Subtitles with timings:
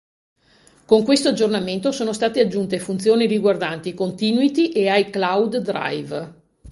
[0.87, 6.35] Con questo aggiornamento sono state aggiunte funzioni riguardanti Continuity e iCloud Drive.